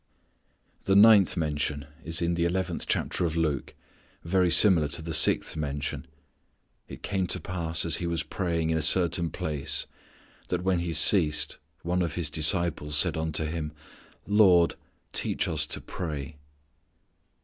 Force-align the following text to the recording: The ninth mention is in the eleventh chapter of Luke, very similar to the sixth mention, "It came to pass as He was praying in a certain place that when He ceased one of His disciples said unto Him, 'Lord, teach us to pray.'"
The 0.85 0.95
ninth 0.95 1.37
mention 1.37 1.85
is 2.03 2.23
in 2.23 2.33
the 2.33 2.43
eleventh 2.43 2.87
chapter 2.87 3.23
of 3.23 3.35
Luke, 3.37 3.75
very 4.23 4.49
similar 4.49 4.87
to 4.87 5.01
the 5.03 5.13
sixth 5.13 5.55
mention, 5.55 6.07
"It 6.87 7.03
came 7.03 7.27
to 7.27 7.39
pass 7.39 7.85
as 7.85 7.97
He 7.97 8.07
was 8.07 8.23
praying 8.23 8.71
in 8.71 8.79
a 8.79 8.81
certain 8.81 9.29
place 9.29 9.85
that 10.49 10.63
when 10.63 10.79
He 10.79 10.93
ceased 10.93 11.59
one 11.83 12.01
of 12.01 12.15
His 12.15 12.31
disciples 12.31 12.97
said 12.97 13.15
unto 13.15 13.45
Him, 13.45 13.73
'Lord, 14.25 14.73
teach 15.13 15.47
us 15.47 15.67
to 15.67 15.79
pray.'" 15.79 16.37